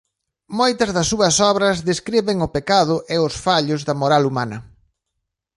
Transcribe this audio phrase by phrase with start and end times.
[0.59, 4.57] Moitas das súas obras describen o pecado e os fallos da moral humana.